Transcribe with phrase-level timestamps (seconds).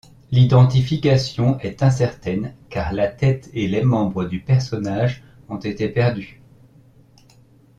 [0.31, 6.41] L'identification est incertaine car la tête et les membres du personnage ont été perdus.